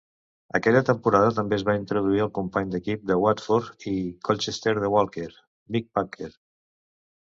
[0.59, 3.97] Aquella temporada també es va introduir el company d'equip de Watford i
[4.33, 5.31] Colchester de Walker,
[5.75, 6.37] Mick Packer.